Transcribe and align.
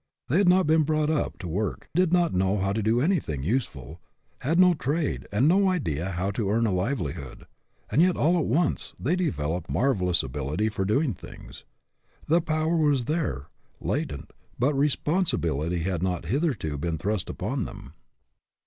They 0.29 0.39
had 0.39 0.49
not 0.49 0.65
been 0.65 0.81
brought 0.81 1.11
up 1.11 1.37
to 1.37 1.47
work, 1.47 1.87
did 1.93 2.11
not 2.11 2.33
know 2.33 2.57
how 2.57 2.73
to 2.73 2.81
do 2.81 2.99
anything 2.99 3.43
useful, 3.43 4.01
had 4.39 4.57
no 4.59 4.73
trade, 4.73 5.27
and 5.31 5.47
no 5.47 5.69
idea 5.69 6.09
how 6.09 6.31
to 6.31 6.49
earn 6.49 6.65
a 6.65 6.71
livelihood; 6.71 7.45
and 7.87 8.01
yet 8.01 8.17
all 8.17 8.35
at 8.39 8.47
once 8.47 8.95
they 8.99 9.15
developed 9.15 9.69
marvelous 9.69 10.23
ability 10.23 10.69
for 10.69 10.85
doing 10.85 11.13
things. 11.13 11.65
The 12.27 12.41
power 12.41 12.77
was 12.77 13.05
there, 13.05 13.49
latent; 13.79 14.33
but 14.57 14.73
responsibility 14.73 15.81
had 15.83 16.01
not 16.01 16.25
hitherto 16.25 16.79
been 16.79 16.97
thrust 16.97 17.29
upon 17.29 17.65
them. 17.65 17.93